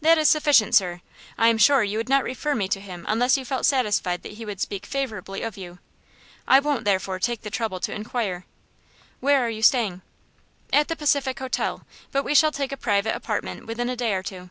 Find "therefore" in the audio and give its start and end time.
6.84-7.20